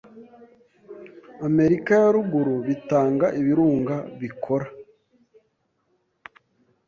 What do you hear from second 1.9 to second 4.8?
ya ruguru bitanga ibirunga bikora